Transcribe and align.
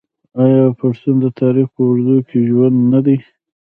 آیا 0.43 0.65
پښتون 0.79 1.15
د 1.21 1.25
تاریخ 1.41 1.67
په 1.75 1.81
اوږدو 1.87 2.17
کې 2.27 2.37
ژوندی 2.49 2.81
نه 2.93 2.99
دی؟ 3.05 3.17